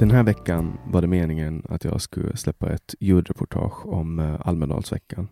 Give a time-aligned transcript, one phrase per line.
[0.00, 5.28] Den här veckan var det meningen att jag skulle släppa ett ljudreportage om eh, Almedalsveckan.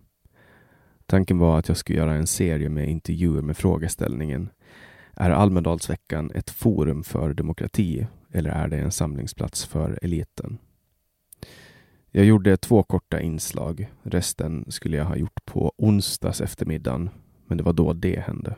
[1.06, 4.50] Tanken var att jag skulle göra en serie med intervjuer med frågeställningen
[5.14, 10.58] Är Almedalsveckan ett forum för demokrati eller är det en samlingsplats för eliten?
[12.10, 13.92] Jag gjorde två korta inslag.
[14.02, 17.10] Resten skulle jag ha gjort på onsdags eftermiddagen,
[17.46, 18.56] men det var då det hände.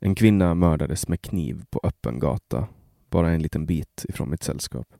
[0.00, 2.68] En kvinna mördades med kniv på öppen gata,
[3.10, 4.94] bara en liten bit ifrån mitt sällskap.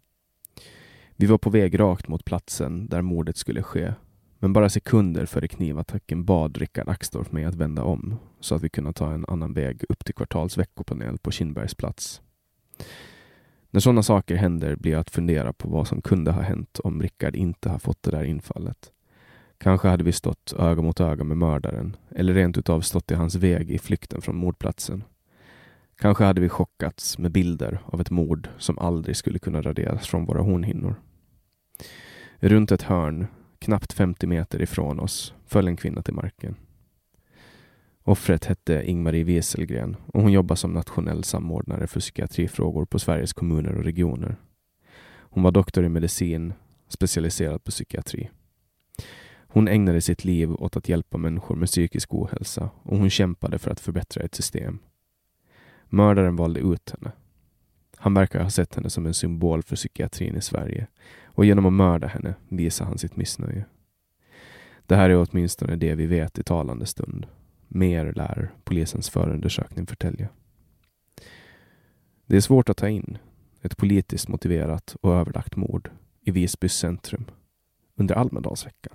[1.16, 3.92] Vi var på väg rakt mot platsen där mordet skulle ske
[4.38, 8.69] men bara sekunder före knivattacken bad Rickard Axdorff mig att vända om så att vi
[8.69, 12.20] kunde ta en annan väg upp till Kvartals veckopanel på Kindbergs plats.
[13.70, 17.02] När sådana saker händer blir jag att fundera på vad som kunde ha hänt om
[17.02, 18.92] Rickard inte har fått det där infallet.
[19.58, 23.34] Kanske hade vi stått öga mot öga med mördaren eller rent utav stått i hans
[23.34, 25.04] väg i flykten från mordplatsen.
[25.98, 30.24] Kanske hade vi chockats med bilder av ett mord som aldrig skulle kunna raderas från
[30.24, 30.94] våra hornhinnor.
[32.40, 33.26] Runt ett hörn
[33.58, 36.56] Knappt 50 meter ifrån oss föll en kvinna till marken.
[38.02, 43.74] Offret hette Ingmarie Wieselgren och hon jobbar som nationell samordnare för psykiatrifrågor på Sveriges kommuner
[43.74, 44.36] och regioner.
[45.18, 46.52] Hon var doktor i medicin,
[46.88, 48.30] specialiserad på psykiatri.
[49.48, 53.70] Hon ägnade sitt liv åt att hjälpa människor med psykisk ohälsa och hon kämpade för
[53.70, 54.78] att förbättra ett system.
[55.88, 57.12] Mördaren valde ut henne.
[57.97, 60.86] Han verkar ha sett henne som en symbol för psykiatrin i Sverige
[61.24, 63.64] och genom att mörda henne visar han sitt missnöje.
[64.86, 67.26] Det här är åtminstone det vi vet i talande stund.
[67.69, 70.28] Mer lär polisens förundersökning förtälja.
[72.26, 73.19] Det är svårt att ta in
[73.62, 77.25] ett politiskt motiverat och överlagt mord i Visbys centrum
[77.94, 78.94] under Almedalsveckan.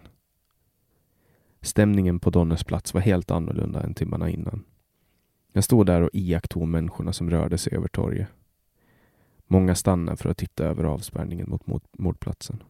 [1.62, 4.64] Stämningen på Donners plats var helt annorlunda än timmarna innan.
[5.52, 8.28] Jag stod där och iakttog människorna som rörde sig över torget.
[9.48, 12.64] Många stannade för att titta över avspärrningen mot mordplatsen.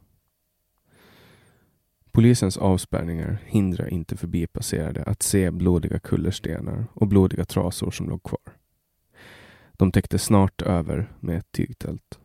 [2.12, 8.54] Polisens avspärrningar hindrar inte förbipasserade att se blodiga kullerstenar och blodiga trasor som låg kvar.
[9.74, 12.20] De täckte snart över med ett tygtält.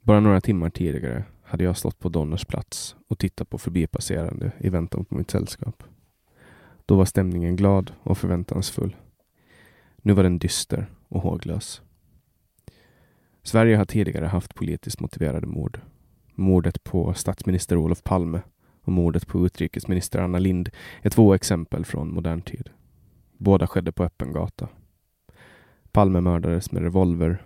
[0.00, 4.68] Bara några timmar tidigare hade jag stått på Donners plats och tittat på förbipasserande i
[4.68, 5.82] väntan på mitt sällskap.
[6.92, 8.96] Då var stämningen glad och förväntansfull.
[9.96, 11.82] Nu var den dyster och håglös.
[13.42, 15.80] Sverige har tidigare haft politiskt motiverade mord.
[16.34, 18.42] Mordet på statsminister Olof Palme
[18.82, 20.70] och mordet på utrikesminister Anna Lind
[21.02, 22.70] är två exempel från modern tid.
[23.36, 24.68] Båda skedde på öppen gata.
[25.92, 27.42] Palme mördades med revolver,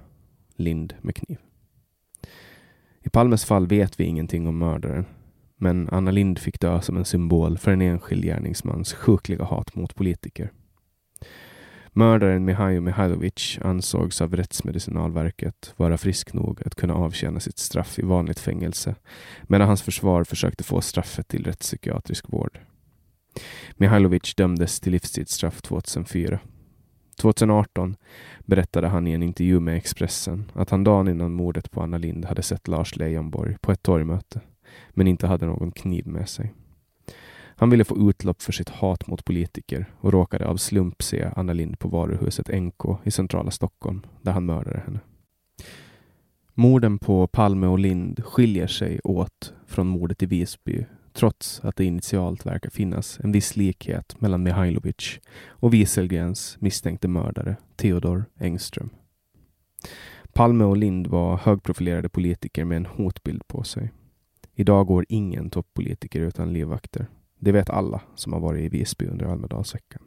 [0.57, 1.39] Lind med kniv.
[3.03, 5.05] I Palmes fall vet vi ingenting om mördaren,
[5.57, 9.95] men Anna Lind fick dö som en symbol för en enskild gärningsmans sjukliga hat mot
[9.95, 10.53] politiker.
[11.93, 18.03] Mördaren Mihailo Mihailovic ansågs av Rättsmedicinalverket vara frisk nog att kunna avtjäna sitt straff i
[18.03, 18.95] vanligt fängelse,
[19.43, 22.61] medan hans försvar försökte få straffet till rättspsykiatrisk vård.
[23.77, 26.39] Mihailovic dömdes till livstidsstraff 2004.
[27.17, 27.97] 2018
[28.39, 32.25] berättade han i en intervju med Expressen att han dagen innan mordet på Anna Lind
[32.25, 34.41] hade sett Lars Leijonborg på ett torgmöte,
[34.91, 36.55] men inte hade någon kniv med sig.
[37.59, 41.53] Han ville få utlopp för sitt hat mot politiker och råkade av slump se Anna
[41.53, 45.01] Lind på varuhuset NK i centrala Stockholm, där han mördade henne.
[46.55, 51.85] Morden på Palme och Lind skiljer sig åt från mordet i Visby trots att det
[51.85, 58.91] initialt verkar finnas en viss likhet mellan Mihailovic och Wieselgrens misstänkte mördare Theodor Engström.
[60.33, 63.93] Palme och Lind var högprofilerade politiker med en hotbild på sig.
[64.59, 67.07] Idag går ingen toppolitiker utan livvakter.
[67.39, 70.03] Det vet alla som har varit i Visby under Almedalsveckan.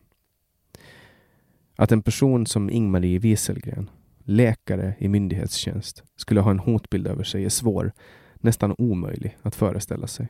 [1.76, 3.90] Att en person som Ingmarie Wieselgren,
[4.24, 7.92] läkare i myndighetstjänst, skulle ha en hotbild över sig är svår,
[8.36, 10.28] nästan omöjlig att föreställa sig.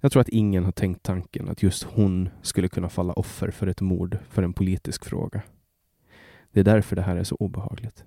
[0.00, 3.66] Jag tror att ingen har tänkt tanken att just hon skulle kunna falla offer för
[3.66, 5.42] ett mord för en politisk fråga.
[6.52, 8.04] Det är därför det här är så obehagligt.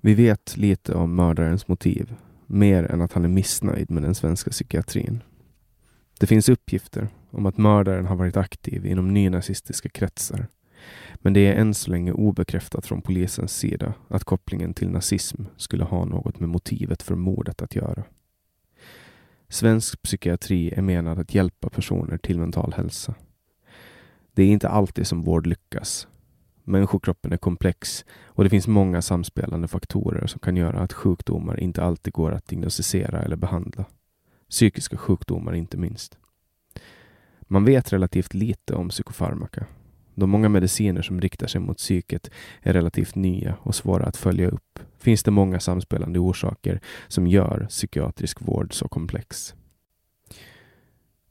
[0.00, 2.14] Vi vet lite om mördarens motiv,
[2.54, 5.22] mer än att han är missnöjd med den svenska psykiatrin.
[6.20, 10.46] Det finns uppgifter om att mördaren har varit aktiv inom nynazistiska kretsar.
[11.14, 15.84] Men det är än så länge obekräftat från polisens sida att kopplingen till nazism skulle
[15.84, 18.04] ha något med motivet för mordet att göra.
[19.48, 23.14] Svensk psykiatri är menad att hjälpa personer till mental hälsa.
[24.32, 26.08] Det är inte alltid som vård lyckas.
[26.64, 31.82] Människokroppen är komplex och det finns många samspelande faktorer som kan göra att sjukdomar inte
[31.82, 33.84] alltid går att diagnostisera eller behandla.
[34.50, 36.18] Psykiska sjukdomar inte minst.
[37.42, 39.66] Man vet relativt lite om psykofarmaka.
[40.14, 42.30] De många mediciner som riktar sig mot psyket
[42.62, 44.78] är relativt nya och svåra att följa upp.
[44.98, 49.54] Finns det många samspelande orsaker som gör psykiatrisk vård så komplex.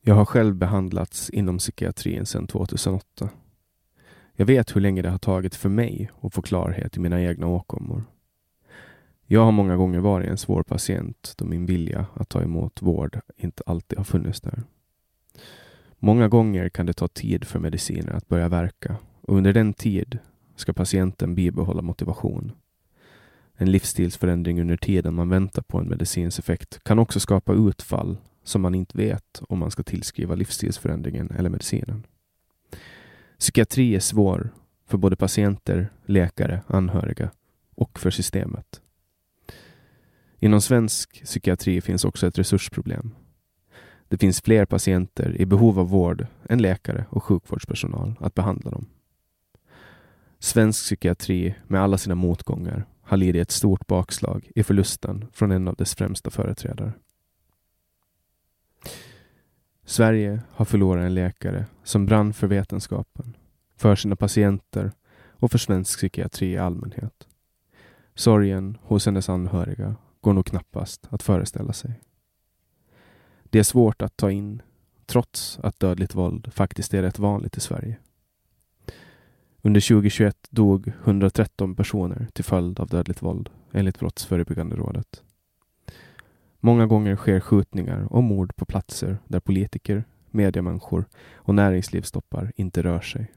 [0.01, 3.30] Jag har själv behandlats inom psykiatrin sedan 2008.
[4.35, 7.47] Jag vet hur länge det har tagit för mig att få klarhet i mina egna
[7.47, 8.03] åkommor.
[9.25, 13.19] Jag har många gånger varit en svår patient då min vilja att ta emot vård
[13.38, 14.63] inte alltid har funnits där.
[16.00, 20.19] Många gånger kan det ta tid för mediciner att börja verka och under den tid
[20.56, 22.51] ska patienten bibehålla motivation.
[23.56, 28.62] En livsstilsförändring under tiden man väntar på en medicins effekt kan också skapa utfall som
[28.62, 32.03] man inte vet om man ska tillskriva livsstilsförändringen eller medicinen.
[33.44, 34.50] Psykiatri är svår
[34.88, 37.31] för både patienter, läkare, anhöriga
[37.75, 38.81] och för systemet.
[40.40, 43.16] Inom svensk psykiatri finns också ett resursproblem.
[44.07, 48.86] Det finns fler patienter i behov av vård än läkare och sjukvårdspersonal att behandla dem.
[50.40, 55.68] Svensk psykiatri med alla sina motgångar har lidit ett stort bakslag i förlusten från en
[55.68, 56.94] av dess främsta företrädare.
[59.85, 63.38] Sverige har förlorat en läkare som brann för vetenskapen,
[63.75, 64.91] för sina patienter
[65.27, 67.27] och för svensk psykiatri i allmänhet.
[68.15, 72.00] Sorgen hos hennes anhöriga går nog knappast att föreställa sig.
[73.44, 74.62] Det är svårt att ta in,
[75.06, 77.97] trots att dödligt våld faktiskt är rätt vanligt i Sverige.
[79.62, 85.24] Under 2021 dog 113 personer till följd av dödligt våld, enligt Brottsförebyggande rådet.
[86.65, 91.06] Många gånger sker skjutningar och mord på platser där politiker, mediemänniskor
[91.36, 93.31] och näringslivstoppar inte rör sig.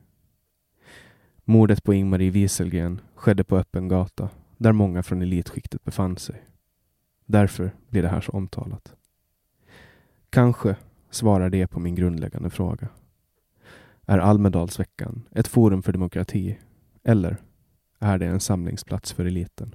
[1.44, 6.44] Mordet på Ingmarie Wieselgren skedde på öppen gata där många från elitskiktet befann sig.
[7.24, 8.94] Därför blir det här så omtalat.
[10.30, 10.76] Kanske
[11.10, 12.88] svarar det på min grundläggande fråga.
[14.06, 16.58] Är Almedalsveckan ett forum för demokrati
[17.04, 17.36] eller
[17.98, 19.74] är det en samlingsplats för eliten?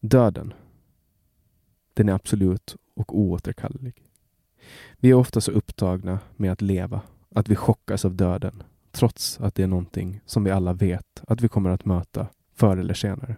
[0.00, 0.54] Döden.
[2.00, 4.02] Den är absolut och oåterkallelig.
[4.96, 7.00] Vi är ofta så upptagna med att leva
[7.34, 11.40] att vi chockas av döden trots att det är någonting som vi alla vet att
[11.40, 13.36] vi kommer att möta förr eller senare.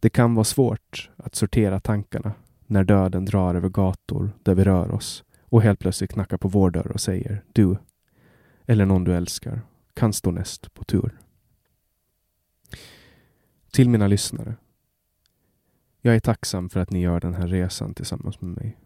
[0.00, 2.32] Det kan vara svårt att sortera tankarna
[2.66, 6.70] när döden drar över gator där vi rör oss och helt plötsligt knackar på vår
[6.70, 7.76] dörr och säger du
[8.66, 9.60] eller någon du älskar
[9.94, 11.18] kan stå näst på tur.
[13.70, 14.54] Till mina lyssnare.
[16.04, 18.78] Jag är tacksam för att ni gör den här resan tillsammans med mig.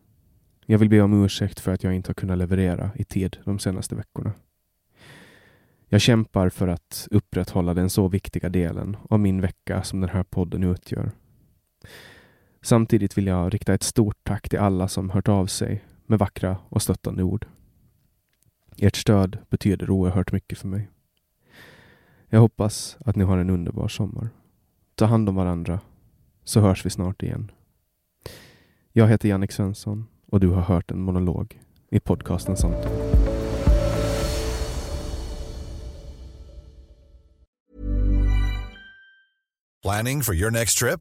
[0.66, 3.58] Jag vill be om ursäkt för att jag inte har kunnat leverera i tid de
[3.58, 4.32] senaste veckorna.
[5.88, 10.22] Jag kämpar för att upprätthålla den så viktiga delen av min vecka som den här
[10.22, 11.10] podden utgör.
[12.62, 16.56] Samtidigt vill jag rikta ett stort tack till alla som hört av sig med vackra
[16.68, 17.46] och stöttande ord.
[18.78, 20.88] Ert stöd betyder oerhört mycket för mig.
[22.28, 24.28] Jag hoppas att ni har en underbar sommar.
[24.94, 25.80] Ta hand om varandra,
[26.46, 27.50] så hörs vi snart igen.
[28.92, 31.60] Jag heter Jannik Svensson och du har hört en monolog
[31.90, 32.92] i podcasten Samtal.
[39.82, 41.00] Planning for your next trip?